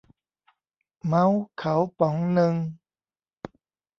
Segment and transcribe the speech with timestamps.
[1.05, 2.55] เมาส์เขาป๋องนึง